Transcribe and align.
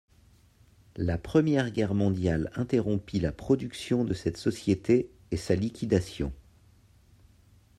La 0.95 1.19
Première 1.19 1.69
Guerre 1.69 1.93
mondiale 1.93 2.49
interrompit 2.55 3.19
la 3.19 3.31
production 3.31 4.03
de 4.03 4.15
cette 4.15 4.35
société 4.37 5.11
et 5.29 5.37
sa 5.37 5.53
liquidation. 5.53 6.33